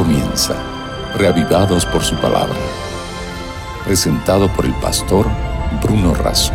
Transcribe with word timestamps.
comienza, 0.00 0.56
reavivados 1.18 1.84
por 1.84 2.00
su 2.00 2.16
palabra. 2.16 2.56
Presentado 3.84 4.48
por 4.56 4.64
el 4.64 4.72
pastor 4.80 5.26
Bruno 5.82 6.14
Razo. 6.14 6.54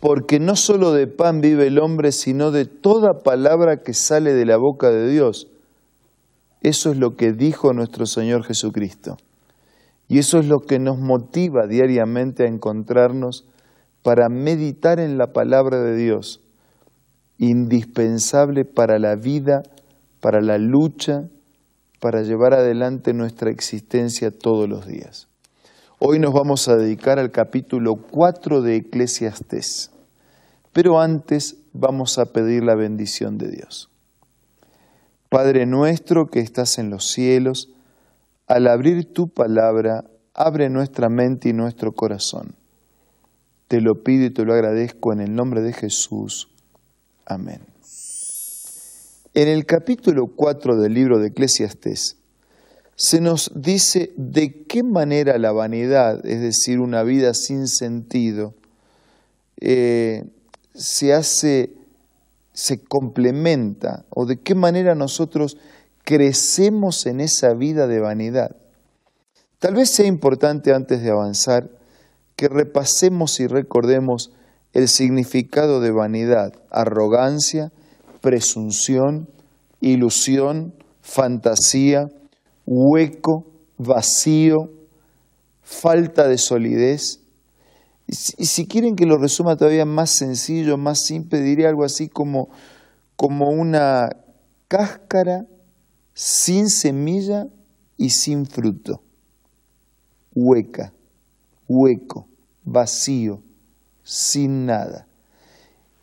Porque 0.00 0.40
no 0.40 0.56
solo 0.56 0.92
de 0.92 1.06
pan 1.06 1.40
vive 1.40 1.68
el 1.68 1.78
hombre, 1.78 2.10
sino 2.10 2.50
de 2.50 2.64
toda 2.64 3.22
palabra 3.22 3.84
que 3.84 3.94
sale 3.94 4.34
de 4.34 4.46
la 4.46 4.56
boca 4.56 4.90
de 4.90 5.08
Dios. 5.08 5.46
Eso 6.60 6.90
es 6.90 6.96
lo 6.96 7.14
que 7.14 7.32
dijo 7.32 7.72
nuestro 7.72 8.06
Señor 8.06 8.42
Jesucristo. 8.42 9.16
Y 10.08 10.18
eso 10.18 10.40
es 10.40 10.48
lo 10.48 10.58
que 10.58 10.80
nos 10.80 10.98
motiva 10.98 11.68
diariamente 11.68 12.42
a 12.42 12.48
encontrarnos 12.48 13.46
para 14.02 14.28
meditar 14.28 14.98
en 14.98 15.18
la 15.18 15.28
palabra 15.28 15.80
de 15.80 15.94
Dios, 15.94 16.40
indispensable 17.38 18.64
para 18.64 18.98
la 18.98 19.14
vida, 19.14 19.62
para 20.20 20.40
la 20.40 20.58
lucha, 20.58 21.28
para 22.00 22.22
llevar 22.22 22.54
adelante 22.54 23.12
nuestra 23.12 23.50
existencia 23.50 24.30
todos 24.30 24.68
los 24.68 24.86
días. 24.86 25.28
Hoy 25.98 26.18
nos 26.18 26.32
vamos 26.32 26.68
a 26.68 26.76
dedicar 26.76 27.18
al 27.18 27.30
capítulo 27.30 27.96
4 27.96 28.62
de 28.62 28.76
Eclesiastés, 28.76 29.90
pero 30.72 31.00
antes 31.00 31.56
vamos 31.72 32.18
a 32.18 32.26
pedir 32.26 32.62
la 32.62 32.76
bendición 32.76 33.36
de 33.36 33.50
Dios. 33.50 33.90
Padre 35.28 35.66
nuestro 35.66 36.26
que 36.26 36.40
estás 36.40 36.78
en 36.78 36.90
los 36.90 37.10
cielos, 37.10 37.70
al 38.46 38.66
abrir 38.66 39.12
tu 39.12 39.28
palabra, 39.28 40.04
abre 40.34 40.70
nuestra 40.70 41.08
mente 41.08 41.50
y 41.50 41.52
nuestro 41.52 41.92
corazón. 41.92 42.54
Te 43.66 43.80
lo 43.80 44.02
pido 44.02 44.26
y 44.26 44.30
te 44.30 44.44
lo 44.44 44.54
agradezco 44.54 45.12
en 45.12 45.20
el 45.20 45.34
nombre 45.34 45.60
de 45.60 45.74
Jesús. 45.74 46.48
Amén. 47.26 47.60
En 49.38 49.46
el 49.46 49.66
capítulo 49.66 50.26
4 50.34 50.80
del 50.80 50.94
libro 50.94 51.20
de 51.20 51.28
Eclesiastés 51.28 52.16
se 52.96 53.20
nos 53.20 53.52
dice 53.54 54.10
de 54.16 54.64
qué 54.64 54.82
manera 54.82 55.38
la 55.38 55.52
vanidad, 55.52 56.26
es 56.26 56.40
decir, 56.40 56.80
una 56.80 57.04
vida 57.04 57.32
sin 57.34 57.68
sentido, 57.68 58.54
eh, 59.60 60.24
se 60.74 61.14
hace, 61.14 61.72
se 62.52 62.82
complementa, 62.82 64.04
o 64.10 64.26
de 64.26 64.40
qué 64.40 64.56
manera 64.56 64.96
nosotros 64.96 65.56
crecemos 66.02 67.06
en 67.06 67.20
esa 67.20 67.54
vida 67.54 67.86
de 67.86 68.00
vanidad. 68.00 68.56
Tal 69.60 69.76
vez 69.76 69.90
sea 69.90 70.06
importante 70.06 70.74
antes 70.74 71.00
de 71.00 71.10
avanzar 71.10 71.70
que 72.34 72.48
repasemos 72.48 73.38
y 73.38 73.46
recordemos 73.46 74.32
el 74.72 74.88
significado 74.88 75.80
de 75.80 75.92
vanidad, 75.92 76.54
arrogancia, 76.70 77.70
presunción, 78.20 79.28
ilusión, 79.80 80.74
fantasía, 81.00 82.08
hueco, 82.66 83.46
vacío, 83.78 84.70
falta 85.62 86.28
de 86.28 86.38
solidez. 86.38 87.20
Y 88.06 88.14
si, 88.46 88.66
quieren 88.66 88.96
que 88.96 89.04
lo 89.04 89.18
resuma 89.18 89.56
todavía 89.56 89.84
más 89.84 90.10
sencillo, 90.10 90.78
más 90.78 91.00
simple, 91.02 91.40
diría 91.40 91.68
algo 91.68 91.84
así 91.84 92.08
como, 92.08 92.48
como 93.16 93.50
una 93.50 94.08
cáscara 94.66 95.46
sin 96.14 96.70
semilla 96.70 97.46
y 97.98 98.10
sin 98.10 98.46
fruto, 98.46 99.02
hueca, 100.34 100.94
hueco, 101.68 102.28
vacío, 102.64 103.42
sin 104.04 104.66
nada. 104.66 105.07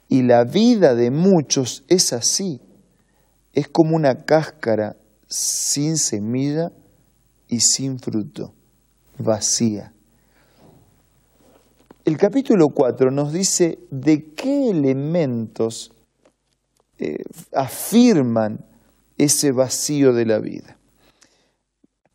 Y 0.07 0.23
la 0.23 0.43
vida 0.43 0.95
de 0.95 1.11
muchos 1.11 1.83
es 1.87 2.13
así, 2.13 2.61
es 3.53 3.67
como 3.67 3.95
una 3.95 4.25
cáscara 4.25 4.97
sin 5.27 5.97
semilla 5.97 6.71
y 7.47 7.59
sin 7.59 7.99
fruto, 7.99 8.53
vacía. 9.17 9.94
El 12.05 12.17
capítulo 12.17 12.69
4 12.69 13.09
nos 13.09 13.33
dice 13.33 13.79
de 13.89 14.33
qué 14.33 14.69
elementos 14.69 15.91
eh, 16.99 17.23
afirman 17.51 18.63
ese 19.17 19.51
vacío 19.51 20.13
de 20.13 20.25
la 20.25 20.38
vida. 20.38 20.77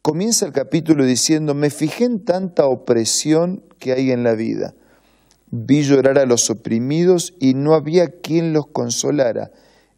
Comienza 0.01 0.47
el 0.47 0.53
capítulo 0.53 1.05
diciendo, 1.05 1.55
me 1.55 1.71
fijé 1.71 2.05
en 2.05 2.25
tanta 2.25 2.67
opresión 2.67 3.65
que 3.79 3.93
hay 3.93 4.13
en 4.13 4.23
la 4.23 4.35
vida. 4.35 4.75
Vi 5.51 5.83
llorar 5.83 6.19
a 6.19 6.27
los 6.27 6.49
oprimidos 6.51 7.35
y 7.41 7.55
no 7.55 7.75
había 7.75 8.09
quien 8.09 8.53
los 8.53 8.67
consolara. 8.67 9.51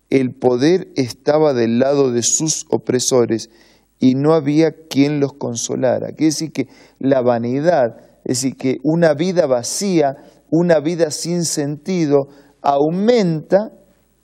El 0.08 0.34
poder 0.34 0.88
estaba 0.96 1.52
del 1.52 1.78
lado 1.78 2.10
de 2.10 2.22
sus 2.22 2.66
opresores 2.70 3.50
y 3.98 4.14
no 4.14 4.34
había 4.34 4.72
quien 4.88 5.20
los 5.20 5.34
consolara. 5.34 6.08
Quiere 6.08 6.26
decir 6.26 6.52
que 6.52 6.68
la 6.98 7.20
vanidad, 7.20 7.98
es 8.24 8.42
decir, 8.42 8.56
que 8.56 8.78
una 8.82 9.14
vida 9.14 9.46
vacía, 9.46 10.16
una 10.50 10.80
vida 10.80 11.10
sin 11.10 11.44
sentido, 11.44 12.28
aumenta, 12.62 13.72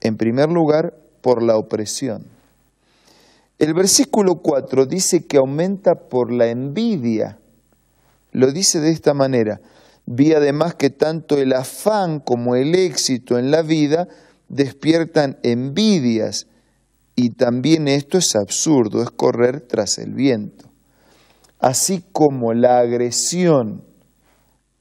en 0.01 0.17
primer 0.17 0.51
lugar, 0.51 0.95
por 1.21 1.43
la 1.43 1.57
opresión. 1.57 2.27
El 3.59 3.75
versículo 3.75 4.37
4 4.37 4.87
dice 4.87 5.27
que 5.27 5.37
aumenta 5.37 5.95
por 5.95 6.33
la 6.33 6.49
envidia. 6.49 7.39
Lo 8.31 8.53
dice 8.53 8.81
de 8.81 8.91
esta 8.91 9.15
manera. 9.15 9.61
Vi 10.11 10.33
además 10.33 10.75
que 10.75 10.91
tanto 10.91 11.37
el 11.37 11.53
afán 11.53 12.21
como 12.21 12.57
el 12.57 12.75
éxito 12.75 13.39
en 13.39 13.51
la 13.51 13.63
vida 13.63 14.09
despiertan 14.49 15.39
envidias 15.43 16.47
y 17.15 17.31
también 17.31 17.89
esto 17.89 18.17
es 18.17 18.35
absurdo, 18.35 19.03
es 19.03 19.11
correr 19.11 19.61
tras 19.61 19.99
el 19.99 20.15
viento. 20.15 20.71
Así 21.59 22.05
como 22.13 22.55
la 22.55 22.79
agresión 22.79 23.85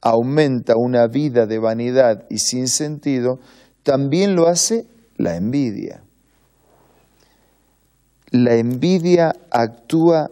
aumenta 0.01 0.75
una 0.77 1.07
vida 1.07 1.45
de 1.45 1.59
vanidad 1.59 2.25
y 2.29 2.37
sin 2.37 2.67
sentido, 2.67 3.39
también 3.83 4.35
lo 4.35 4.47
hace 4.47 4.85
la 5.17 5.35
envidia 5.35 6.03
la 8.31 8.55
envidia 8.55 9.33
actúa 9.51 10.29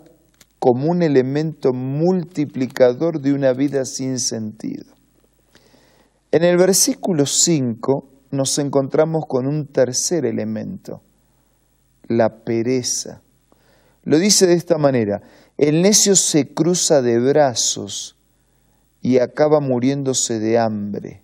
como 0.65 0.89
un 0.89 1.03
elemento 1.03 1.73
multiplicador 1.73 3.21
de 3.21 3.33
una 3.33 3.53
vida 3.53 3.85
sin 3.85 4.17
sentido. 4.17 4.95
En 6.31 6.43
el 6.43 6.57
versículo 6.57 7.27
5 7.27 8.09
nos 8.31 8.57
encontramos 8.57 9.25
con 9.27 9.45
un 9.45 9.67
tercer 9.67 10.25
elemento, 10.25 11.03
la 12.07 12.43
pereza. 12.43 13.21
Lo 14.05 14.17
dice 14.17 14.47
de 14.47 14.55
esta 14.55 14.79
manera, 14.79 15.21
el 15.55 15.83
necio 15.83 16.15
se 16.15 16.51
cruza 16.51 17.03
de 17.03 17.19
brazos 17.19 18.17
y 19.03 19.19
acaba 19.19 19.59
muriéndose 19.59 20.39
de 20.39 20.57
hambre. 20.57 21.21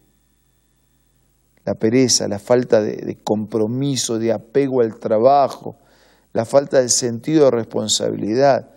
La 1.66 1.73
pereza, 1.73 2.28
la 2.28 2.38
falta 2.38 2.79
de, 2.79 2.97
de 2.97 3.18
compromiso, 3.23 4.19
de 4.19 4.34
apego 4.34 4.81
al 4.81 5.00
trabajo, 5.00 5.78
la 6.31 6.46
falta 6.46 6.79
de 6.79 6.90
sentido 6.90 7.46
de 7.46 7.52
responsabilidad 7.58 8.69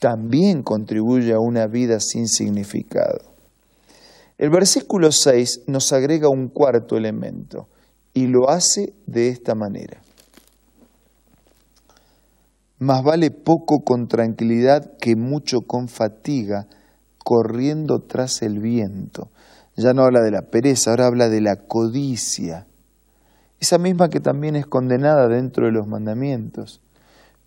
también 0.00 0.62
contribuye 0.62 1.32
a 1.32 1.38
una 1.38 1.66
vida 1.66 2.00
sin 2.00 2.26
significado. 2.26 3.20
El 4.38 4.50
versículo 4.50 5.12
6 5.12 5.64
nos 5.66 5.92
agrega 5.92 6.30
un 6.30 6.48
cuarto 6.48 6.96
elemento 6.96 7.68
y 8.14 8.26
lo 8.26 8.48
hace 8.48 8.94
de 9.06 9.28
esta 9.28 9.54
manera. 9.54 10.00
Más 12.78 13.04
vale 13.04 13.30
poco 13.30 13.84
con 13.84 14.08
tranquilidad 14.08 14.96
que 14.98 15.14
mucho 15.14 15.60
con 15.60 15.88
fatiga, 15.88 16.66
corriendo 17.18 18.00
tras 18.00 18.40
el 18.40 18.58
viento. 18.58 19.28
Ya 19.76 19.92
no 19.92 20.02
habla 20.02 20.22
de 20.22 20.30
la 20.30 20.42
pereza, 20.50 20.90
ahora 20.90 21.06
habla 21.06 21.28
de 21.28 21.42
la 21.42 21.56
codicia, 21.56 22.66
esa 23.60 23.76
misma 23.76 24.08
que 24.08 24.20
también 24.20 24.56
es 24.56 24.66
condenada 24.66 25.28
dentro 25.28 25.66
de 25.66 25.72
los 25.72 25.86
mandamientos 25.86 26.80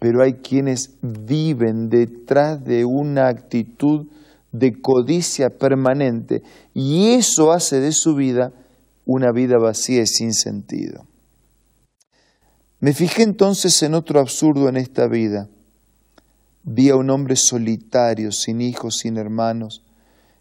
pero 0.03 0.21
hay 0.21 0.33
quienes 0.33 0.97
viven 1.01 1.88
detrás 1.88 2.61
de 2.65 2.83
una 2.83 3.29
actitud 3.29 4.07
de 4.51 4.81
codicia 4.81 5.50
permanente 5.50 6.44
y 6.73 7.13
eso 7.13 7.53
hace 7.53 7.79
de 7.79 7.94
su 7.94 8.13
vida 8.13 8.51
una 9.05 9.31
vida 9.31 9.57
vacía 9.59 10.01
y 10.01 10.07
sin 10.07 10.33
sentido. 10.33 11.07
Me 12.81 12.91
fijé 12.91 13.23
entonces 13.23 13.81
en 13.81 13.94
otro 13.94 14.19
absurdo 14.19 14.67
en 14.67 14.75
esta 14.75 15.07
vida. 15.07 15.47
Vi 16.63 16.89
a 16.89 16.97
un 16.97 17.09
hombre 17.09 17.38
solitario, 17.38 18.33
sin 18.33 18.59
hijos, 18.59 18.97
sin 18.97 19.15
hermanos, 19.15 19.85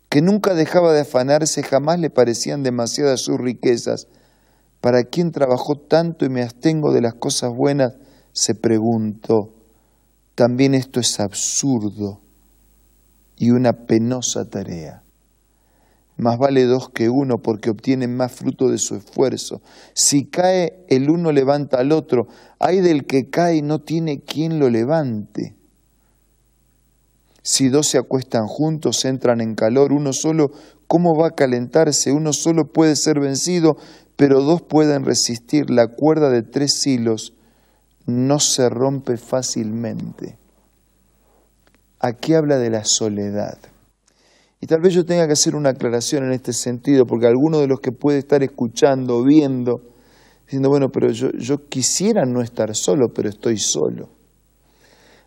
que 0.09 0.23
nunca 0.23 0.55
dejaba 0.55 0.93
de 0.93 1.03
afanarse, 1.03 1.63
jamás 1.63 2.01
le 2.01 2.11
parecían 2.11 2.65
demasiadas 2.65 3.21
sus 3.21 3.39
riquezas. 3.39 4.09
¿Para 4.81 5.05
quién 5.05 5.31
trabajó 5.31 5.77
tanto 5.77 6.25
y 6.25 6.31
me 6.31 6.43
abstengo 6.43 6.93
de 6.93 7.01
las 7.01 7.15
cosas 7.15 7.53
buenas? 7.55 7.95
Se 8.33 8.55
preguntó. 8.55 9.53
También 10.35 10.75
esto 10.75 11.01
es 11.01 11.21
absurdo 11.21 12.21
y 13.37 13.51
una 13.51 13.73
penosa 13.87 14.49
tarea. 14.49 15.03
más 16.17 16.39
vale 16.39 16.65
dos 16.65 16.89
que 16.91 17.09
uno 17.09 17.39
porque 17.39 17.71
obtienen 17.71 18.17
más 18.17 18.33
fruto 18.33 18.69
de 18.69 18.79
su 18.79 18.95
esfuerzo. 18.95 19.61
Si 19.95 20.27
cae 20.27 20.85
el 20.89 21.11
uno 21.11 21.33
levanta 21.33 21.79
al 21.79 21.91
otro, 21.91 22.29
hay 22.61 22.81
del 22.81 23.07
que 23.07 23.29
cae 23.29 23.63
no 23.63 23.81
tiene 23.81 24.21
quien 24.21 24.59
lo 24.61 24.71
levante. 24.71 25.57
Si 27.43 27.69
dos 27.69 27.89
se 27.89 27.99
acuestan 27.99 28.47
juntos, 28.47 29.05
entran 29.05 29.41
en 29.41 29.57
calor, 29.57 29.93
uno 29.93 30.13
solo, 30.13 30.53
¿cómo 30.87 31.17
va 31.17 31.29
a 31.29 31.35
calentarse? 31.35 32.13
Uno 32.13 32.33
solo 32.33 32.71
puede 32.73 32.95
ser 32.95 33.19
vencido, 33.19 33.77
pero 34.15 34.43
dos 34.43 34.63
pueden 34.63 35.05
resistir. 35.05 35.69
La 35.69 35.89
cuerda 35.89 36.31
de 36.31 36.43
tres 36.43 36.87
hilos 36.87 37.35
no 38.07 38.39
se 38.39 38.69
rompe 38.69 39.17
fácilmente. 39.17 40.39
Aquí 42.01 42.35
habla 42.35 42.59
de 42.59 42.71
la 42.71 42.85
soledad. 42.85 43.59
Y 44.61 44.67
tal 44.67 44.81
vez 44.81 44.95
yo 44.95 45.05
tenga 45.05 45.27
que 45.27 45.33
hacer 45.33 45.57
una 45.57 45.71
aclaración 45.71 46.25
en 46.25 46.33
este 46.33 46.53
sentido, 46.53 47.05
porque 47.07 47.27
alguno 47.27 47.59
de 47.59 47.67
los 47.67 47.81
que 47.81 47.93
puede 47.93 48.19
estar 48.19 48.43
escuchando, 48.43 49.25
viendo, 49.25 49.81
diciendo, 50.45 50.69
bueno, 50.69 50.91
pero 50.91 51.11
yo, 51.11 51.31
yo 51.33 51.69
quisiera 51.69 52.25
no 52.25 52.43
estar 52.43 52.75
solo, 52.75 53.13
pero 53.13 53.29
estoy 53.29 53.59
solo. 53.59 54.09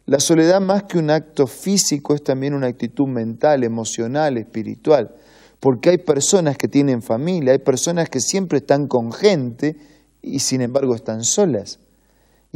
La 0.06 0.20
soledad 0.20 0.62
más 0.62 0.84
que 0.84 1.00
un 1.00 1.10
acto 1.10 1.48
físico 1.48 2.14
es 2.14 2.24
también 2.24 2.54
una 2.54 2.68
actitud 2.68 3.08
mental, 3.08 3.64
emocional, 3.64 4.38
espiritual, 4.38 5.16
porque 5.60 5.90
hay 5.90 5.98
personas 5.98 6.58
que 6.58 6.68
tienen 6.68 7.02
familia, 7.02 7.54
hay 7.54 7.60
personas 7.60 8.10
que 8.10 8.20
siempre 8.20 8.60
están 8.60 8.88
con 8.88 9.12
gente 9.12 9.76
y 10.22 10.40
sin 10.40 10.62
embargo 10.62 10.94
están 10.94 11.24
solas. 11.24 11.80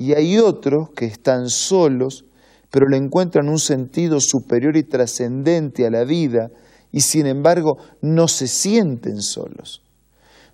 Y 0.01 0.13
hay 0.13 0.37
otros 0.37 0.91
que 0.95 1.03
están 1.03 1.49
solos, 1.49 2.23
pero 2.71 2.87
le 2.87 2.95
encuentran 2.95 3.49
un 3.49 3.59
sentido 3.59 4.21
superior 4.21 4.77
y 4.77 4.83
trascendente 4.83 5.85
a 5.85 5.89
la 5.89 6.05
vida, 6.05 6.51
y 6.89 7.01
sin 7.01 7.25
embargo 7.25 7.75
no 8.01 8.29
se 8.29 8.47
sienten 8.47 9.21
solos. 9.21 9.83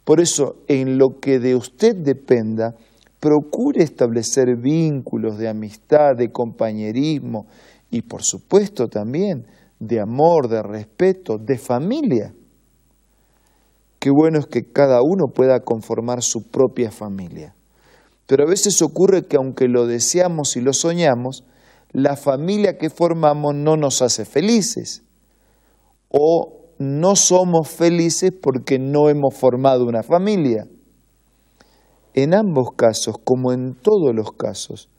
Por 0.04 0.20
eso, 0.20 0.64
en 0.68 0.98
lo 0.98 1.20
que 1.22 1.38
de 1.38 1.56
usted 1.56 1.96
dependa, 1.96 2.74
procure 3.20 3.84
establecer 3.84 4.48
vínculos 4.58 5.38
de 5.38 5.48
amistad, 5.48 6.16
de 6.18 6.32
compañerismo 6.32 7.46
y 7.92 8.02
por 8.02 8.24
supuesto 8.24 8.88
también 8.88 9.46
de 9.78 10.00
amor, 10.00 10.48
de 10.48 10.64
respeto, 10.64 11.38
de 11.38 11.60
familia. 11.60 12.34
Qué 14.00 14.10
bueno 14.10 14.40
es 14.40 14.48
que 14.48 14.72
cada 14.72 15.02
uno 15.04 15.26
pueda 15.32 15.60
conformar 15.60 16.24
su 16.24 16.50
propia 16.50 16.90
familia. 16.90 17.54
Pero 18.28 18.44
a 18.44 18.50
veces 18.50 18.82
ocurre 18.82 19.28
que 19.28 19.38
aunque 19.38 19.68
lo 19.68 19.86
deseamos 19.86 20.56
y 20.56 20.62
lo 20.62 20.74
soñamos, 20.74 21.44
la 21.92 22.16
familia 22.16 22.78
que 22.78 22.90
formamos 22.90 23.56
no 23.56 23.78
nos 23.78 24.02
hace 24.02 24.26
felices 24.26 25.04
o 26.10 26.74
no 26.78 27.16
somos 27.16 27.70
felices 27.70 28.32
porque 28.32 28.80
no 28.80 29.10
hemos 29.10 29.34
formado 29.34 29.86
una 29.86 30.04
familia. 30.04 30.68
En 32.14 32.34
ambos 32.34 32.70
casos, 32.76 33.16
como 33.24 33.54
en 33.54 33.76
todos 33.76 34.14
los 34.14 34.32
casos, 34.34 34.90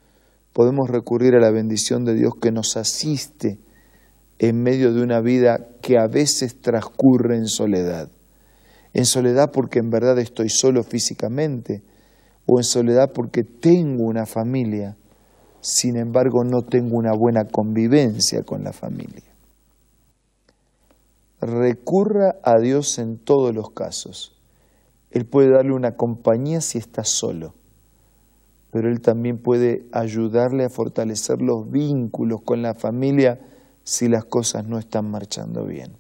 podemos 0.53 0.89
recurrir 0.89 1.35
a 1.35 1.41
la 1.41 1.51
bendición 1.51 2.05
de 2.05 2.15
Dios 2.15 2.35
que 2.41 2.53
nos 2.53 2.77
asiste 2.77 3.59
en 4.39 4.63
medio 4.63 4.93
de 4.93 5.03
una 5.03 5.21
vida 5.21 5.69
que 5.83 5.99
a 5.99 6.07
veces 6.07 6.61
transcurre 6.61 7.37
en 7.37 7.47
soledad. 7.47 8.11
En 8.93 9.05
soledad 9.05 9.51
porque 9.53 9.79
en 9.79 9.91
verdad 9.91 10.19
estoy 10.19 10.49
solo 10.49 10.83
físicamente 10.83 11.83
o 12.47 12.59
en 12.59 12.65
soledad 12.65 13.13
porque 13.13 13.45
tengo 13.45 14.05
una 14.05 14.27
familia, 14.27 14.97
sin 15.61 15.97
embargo 15.97 16.45
no 16.45 16.63
tengo 16.63 16.97
una 16.97 17.13
buena 17.13 17.45
convivencia 17.45 18.43
con 18.43 18.63
la 18.63 18.73
familia 18.73 19.37
recurra 21.41 22.37
a 22.43 22.59
Dios 22.59 22.99
en 22.99 23.19
todos 23.19 23.55
los 23.55 23.71
casos. 23.71 24.35
Él 25.11 25.27
puede 25.27 25.51
darle 25.51 25.73
una 25.73 25.93
compañía 25.93 26.61
si 26.61 26.79
está 26.79 27.05
solo, 27.05 27.55
pero 28.71 28.91
Él 28.91 29.01
también 29.01 29.39
puede 29.39 29.87
ayudarle 29.93 30.65
a 30.65 30.71
fortalecer 30.71 31.41
los 31.41 31.71
vínculos 31.71 32.41
con 32.45 32.63
la 32.63 32.75
familia 32.75 33.39
si 33.85 34.09
las 34.09 34.25
cosas 34.25 34.67
no 34.67 34.79
están 34.79 35.11
marchando 35.11 35.65
bien. 35.65 35.97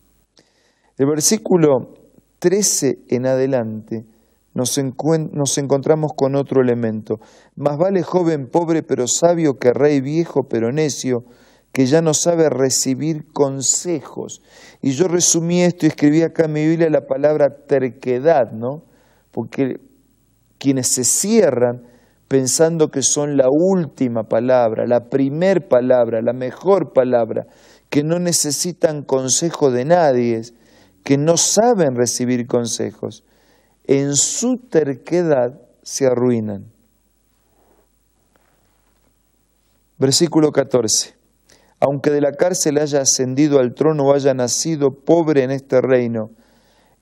El 0.99 1.07
versículo 1.07 1.95
13 2.39 3.05
en 3.09 3.27
adelante 3.27 4.05
nos, 4.57 4.81
nos 5.33 5.59
encontramos 5.59 6.13
con 6.17 6.35
otro 6.35 6.63
elemento. 6.63 7.21
Más 7.57 7.77
vale 7.77 8.03
joven 8.03 8.49
pobre 8.49 8.83
pero 8.83 9.07
sabio 9.07 9.59
que 9.59 9.75
rey 9.75 10.01
viejo 10.01 10.49
pero 10.49 10.73
necio 10.73 11.25
que 11.73 11.85
ya 11.85 12.01
no 12.01 12.15
sabe 12.15 12.49
recibir 12.49 13.31
consejos. 13.35 14.41
Y 14.81 14.93
yo 14.93 15.09
resumí 15.09 15.61
esto 15.63 15.85
y 15.85 15.91
escribí 15.91 16.23
acá 16.23 16.47
en 16.47 16.55
mi 16.55 16.67
Biblia 16.67 16.89
la 16.89 17.07
palabra 17.07 17.67
terquedad, 17.67 18.51
¿no? 18.53 18.85
Porque 19.31 19.79
quienes 20.59 20.89
se 20.89 21.05
cierran 21.05 21.83
pensando 22.27 22.89
que 22.89 23.03
son 23.03 23.37
la 23.37 23.49
última 23.51 24.23
palabra, 24.23 24.87
la 24.87 25.11
primer 25.11 25.69
palabra, 25.69 26.23
la 26.23 26.33
mejor 26.33 26.95
palabra, 26.95 27.47
que 27.91 28.03
no 28.03 28.19
necesitan 28.19 29.03
consejo 29.03 29.71
de 29.71 29.85
nadie, 29.85 30.41
que 31.05 31.19
no 31.19 31.37
saben 31.37 31.95
recibir 31.95 32.47
consejos, 32.47 33.23
en 33.87 34.17
su 34.17 34.59
terquedad 34.59 35.61
se 35.83 36.07
arruinan. 36.07 36.67
Versículo 39.99 40.53
14 40.53 41.17
aunque 41.81 42.11
de 42.11 42.21
la 42.21 42.33
cárcel 42.33 42.79
haya 42.79 43.01
ascendido 43.03 43.61
al 43.61 43.75
trono 43.75 44.05
o 44.05 44.15
haya 44.15 44.35
nacido 44.35 44.93
pobre 44.93 45.43
en 45.43 45.51
este 45.51 45.81
reino, 45.81 46.31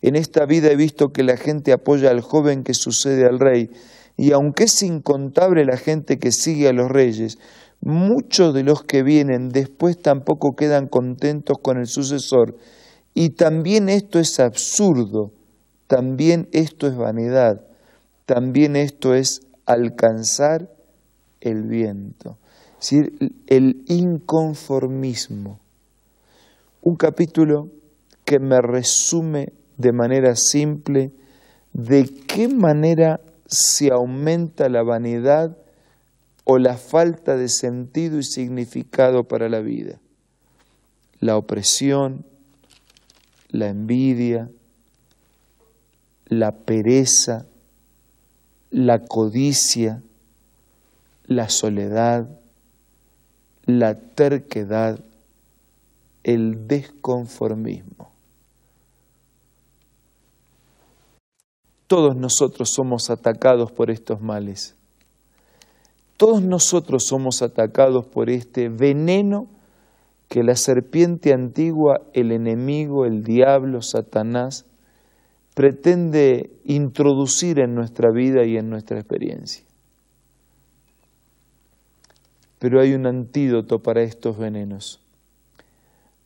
en 0.03 0.17
esta 0.17 0.45
vida 0.47 0.71
he 0.71 0.77
visto 0.77 1.13
que 1.13 1.23
la 1.23 1.37
gente 1.37 1.73
apoya 1.73 2.11
al 2.11 2.21
joven 2.21 2.65
que 2.65 2.75
sucede 2.75 3.25
al 3.25 3.39
rey, 3.39 3.71
y 4.17 4.33
aunque 4.33 4.65
es 4.65 4.83
incontable 4.83 5.65
la 5.65 5.77
gente 5.77 6.19
que 6.19 6.33
sigue 6.33 6.69
a 6.69 6.73
los 6.73 6.91
reyes, 6.91 7.39
muchos 7.81 8.53
de 8.53 8.65
los 8.65 8.83
que 8.83 9.03
vienen 9.03 9.49
después 9.49 10.01
tampoco 10.01 10.57
quedan 10.57 10.89
contentos 10.89 11.59
con 11.63 11.79
el 11.79 11.87
sucesor, 11.87 12.57
y 13.15 13.31
también 13.31 13.89
esto 13.89 14.19
es 14.19 14.41
absurdo, 14.41 15.33
también 15.87 16.49
esto 16.53 16.87
es 16.87 16.97
vanidad, 16.97 17.63
también 18.27 18.77
esto 18.77 19.15
es 19.15 19.43
alcanzar 19.67 20.71
el 21.41 21.63
viento 21.63 22.39
decir, 22.85 23.33
el 23.47 23.83
inconformismo. 23.87 25.59
Un 26.83 26.97
capítulo 26.97 27.71
que 28.25 28.39
me 28.39 28.61
resume 28.61 29.53
de 29.79 29.93
manera 29.93 30.37
simple 30.37 31.13
de 31.73 32.05
qué 32.05 32.49
manera 32.49 33.21
se 33.47 33.91
aumenta 33.91 34.69
la 34.69 34.83
vanidad 34.83 35.57
o 36.45 36.59
la 36.59 36.77
falta 36.77 37.37
de 37.37 37.49
sentido 37.49 38.19
y 38.19 38.23
significado 38.23 39.25
para 39.25 39.49
la 39.49 39.61
vida. 39.61 39.99
La 41.21 41.37
opresión, 41.39 42.27
la 43.49 43.69
envidia, 43.69 44.51
la 46.27 46.53
pereza, 46.53 47.47
la 48.71 49.05
codicia, 49.05 50.03
la 51.27 51.49
soledad, 51.49 52.29
la 53.67 53.95
terquedad, 53.99 55.01
el 56.23 56.67
desconformismo. 56.67 58.11
Todos 61.87 62.17
nosotros 62.17 62.71
somos 62.71 63.11
atacados 63.11 63.71
por 63.71 63.91
estos 63.91 64.21
males. 64.21 64.75
Todos 66.17 66.43
nosotros 66.43 67.05
somos 67.05 67.43
atacados 67.43 68.07
por 68.07 68.31
este 68.31 68.69
veneno 68.69 69.47
que 70.29 70.43
la 70.43 70.57
serpiente 70.57 71.33
antigua, 71.33 72.01
el 72.13 72.33
enemigo, 72.33 73.05
el 73.05 73.23
diablo, 73.23 73.83
Satanás, 73.83 74.65
pretende 75.55 76.51
introducir 76.65 77.61
en 77.61 77.75
nuestra 77.75 78.11
vida 78.11 78.45
y 78.45 78.57
en 78.57 78.69
nuestra 78.69 78.99
experiencia. 78.99 79.65
Pero 82.59 82.81
hay 82.81 82.95
un 82.95 83.07
antídoto 83.07 83.79
para 83.79 84.03
estos 84.03 84.37
venenos. 84.37 85.01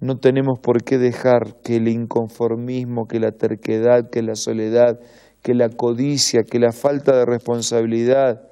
No 0.01 0.19
tenemos 0.19 0.61
por 0.61 0.85
qué 0.85 0.97
dejar 0.97 1.61
que 1.63 1.77
el 1.77 1.89
inconformismo, 1.89 3.07
que 3.07 3.19
la 3.19 3.33
terquedad, 3.33 4.11
que 4.11 4.23
la 4.23 4.37
soledad, 4.37 5.01
que 5.43 5.55
la 5.55 5.69
codicia, 5.69 6.43
que 6.49 6.59
la 6.61 6.73
falta 6.73 7.17
de 7.17 7.27
responsabilidad, 7.27 8.49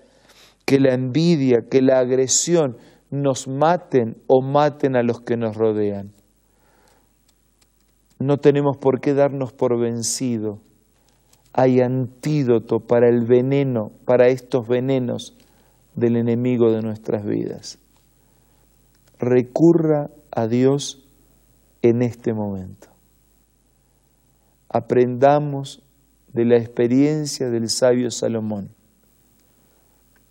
que 0.64 0.80
la 0.80 0.94
envidia, 0.94 1.58
que 1.70 1.80
la 1.80 2.00
agresión 2.00 2.76
nos 3.10 3.46
maten 3.46 4.16
o 4.26 4.42
maten 4.42 4.96
a 4.96 5.02
los 5.02 5.20
que 5.20 5.36
nos 5.36 5.56
rodean. 5.56 6.12
No 8.18 8.38
tenemos 8.38 8.76
por 8.78 9.00
qué 9.00 9.14
darnos 9.14 9.52
por 9.52 9.78
vencido. 9.78 10.60
Hay 11.58 11.80
antídoto 11.80 12.80
para 12.80 13.08
el 13.08 13.24
veneno, 13.24 13.90
para 14.04 14.28
estos 14.28 14.68
venenos 14.68 15.34
del 15.94 16.16
enemigo 16.16 16.70
de 16.70 16.82
nuestras 16.82 17.24
vidas. 17.24 17.78
Recurra 19.18 20.10
a 20.30 20.46
Dios 20.46 21.02
en 21.80 22.02
este 22.02 22.34
momento. 22.34 22.88
aprendamos 24.68 25.82
de 26.34 26.44
la 26.44 26.56
experiencia 26.58 27.48
del 27.48 27.70
sabio 27.70 28.10
Salomón. 28.10 28.68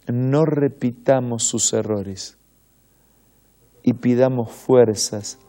No 0.07 0.45
repitamos 0.45 1.43
sus 1.43 1.73
errores 1.73 2.37
y 3.81 3.93
pidamos 3.93 4.51
fuerzas 4.51 5.39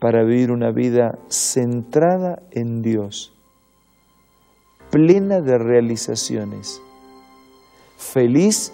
para 0.00 0.24
vivir 0.24 0.50
una 0.50 0.70
vida 0.70 1.18
centrada 1.28 2.42
en 2.52 2.80
Dios, 2.80 3.35
plena 4.90 5.40
de 5.40 5.58
realizaciones, 5.58 6.80
feliz 7.96 8.72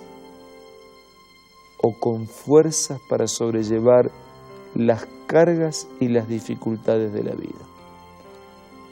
o 1.82 1.92
con 1.98 2.26
fuerzas 2.26 3.00
para 3.08 3.26
sobrellevar 3.26 4.10
las 4.74 5.06
cargas 5.26 5.88
y 6.00 6.08
las 6.08 6.28
dificultades 6.28 7.12
de 7.12 7.24
la 7.24 7.34
vida. 7.34 7.60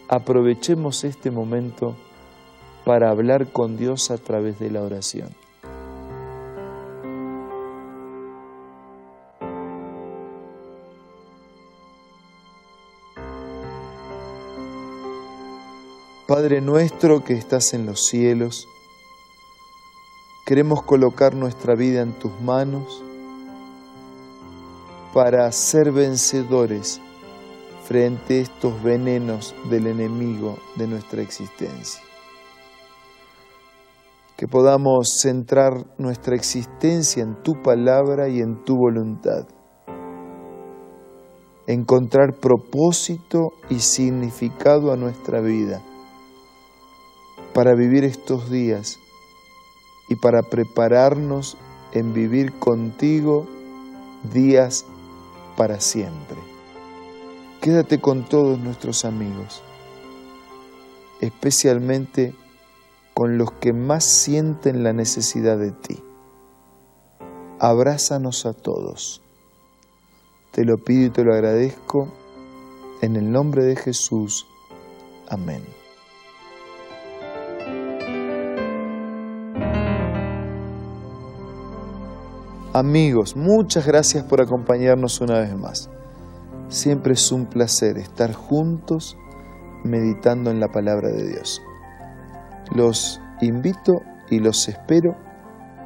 Aprovechemos 0.09 1.05
este 1.05 1.31
momento 1.31 1.95
para 2.85 3.11
hablar 3.11 3.53
con 3.53 3.77
Dios 3.77 4.11
a 4.11 4.19
través 4.19 4.59
de 4.59 4.71
la 4.71 4.83
oración. 4.83 5.31
Padre 16.31 16.61
nuestro 16.61 17.25
que 17.25 17.33
estás 17.33 17.75
en 17.75 17.87
los 17.87 18.07
cielos, 18.07 18.69
queremos 20.47 20.81
colocar 20.85 21.35
nuestra 21.35 21.75
vida 21.75 22.03
en 22.03 22.13
tus 22.13 22.31
manos 22.41 23.03
para 25.13 25.51
ser 25.51 25.91
vencedores 25.91 27.01
frente 27.83 28.39
a 28.39 28.43
estos 28.43 28.81
venenos 28.81 29.57
del 29.71 29.89
enemigo 29.89 30.57
de 30.77 30.87
nuestra 30.87 31.21
existencia. 31.21 32.01
Que 34.37 34.47
podamos 34.47 35.19
centrar 35.21 35.85
nuestra 35.99 36.37
existencia 36.37 37.25
en 37.25 37.43
tu 37.43 37.61
palabra 37.61 38.29
y 38.29 38.39
en 38.39 38.63
tu 38.63 38.77
voluntad. 38.77 39.49
Encontrar 41.67 42.39
propósito 42.41 43.49
y 43.69 43.81
significado 43.81 44.93
a 44.93 44.97
nuestra 44.97 45.41
vida 45.41 45.83
para 47.53 47.75
vivir 47.75 48.05
estos 48.05 48.51
días 48.51 48.99
y 50.09 50.17
para 50.17 50.43
prepararnos 50.43 51.57
en 51.93 52.13
vivir 52.13 52.53
contigo 52.59 53.47
días 54.33 54.85
para 55.57 55.81
siempre. 55.81 56.37
Quédate 57.61 58.01
con 58.01 58.25
todos 58.25 58.59
nuestros 58.59 59.05
amigos, 59.05 59.63
especialmente 61.21 62.35
con 63.15 63.37
los 63.37 63.53
que 63.53 63.73
más 63.73 64.05
sienten 64.05 64.83
la 64.83 64.93
necesidad 64.93 65.59
de 65.59 65.73
ti. 65.73 66.03
Abrázanos 67.59 68.47
a 68.47 68.55
todos. 68.55 69.21
Te 70.53 70.65
lo 70.65 70.79
pido 70.79 71.07
y 71.07 71.11
te 71.11 71.23
lo 71.23 71.35
agradezco 71.35 72.09
en 73.03 73.17
el 73.17 73.31
nombre 73.31 73.65
de 73.65 73.77
Jesús. 73.77 74.47
Amén. 75.29 75.63
Amigos, 82.73 83.35
muchas 83.35 83.85
gracias 83.85 84.23
por 84.23 84.41
acompañarnos 84.41 85.21
una 85.21 85.41
vez 85.41 85.57
más. 85.57 85.91
Siempre 86.69 87.15
es 87.15 87.33
un 87.33 87.47
placer 87.47 87.99
estar 87.99 88.33
juntos 88.33 89.17
meditando 89.83 90.53
en 90.53 90.61
la 90.61 90.69
palabra 90.69 91.09
de 91.09 91.27
Dios. 91.31 91.61
Los 92.73 93.21
invito 93.41 94.03
y 94.31 94.39
los 94.39 94.69
espero 94.69 95.17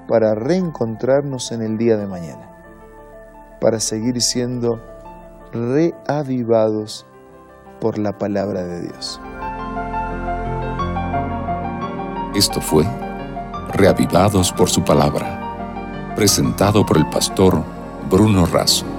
para 0.09 0.35
reencontrarnos 0.35 1.53
en 1.53 1.63
el 1.63 1.79
día 1.79 1.97
de 1.97 2.07
mañana, 2.07 2.51
para 3.63 3.81
seguir 3.81 4.21
siendo 4.21 4.79
reavivados 5.53 7.07
por 7.81 7.97
la 7.99 8.19
palabra 8.19 8.63
de 8.63 8.83
Dios. 8.83 9.19
Esto 12.35 12.61
fue 12.61 12.85
Reavivados 13.73 14.53
por 14.53 14.69
su 14.69 14.85
palabra 14.85 15.44
presentado 16.15 16.85
por 16.87 16.97
el 16.97 17.07
pastor 17.11 17.63
Bruno 18.11 18.47
Razo. 18.47 18.94